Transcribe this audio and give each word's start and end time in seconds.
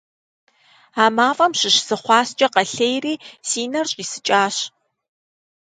А 1.03 1.05
мафӀэм 1.15 1.53
щыщ 1.59 1.75
зы 1.87 1.95
хъуаскӀэ 2.01 2.47
къэлъейри 2.53 3.15
си 3.47 3.61
нэр 3.71 3.87
щӀисыкӀащ. 3.91 4.55